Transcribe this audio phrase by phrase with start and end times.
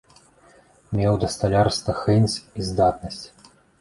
[0.99, 3.21] Меў да сталярства хэнць і здатнасць.